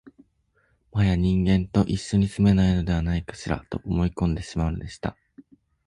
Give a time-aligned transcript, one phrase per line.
[0.91, 5.15] もはや人間と一緒に住めないのではないかしら、と思い込んでしまうのでした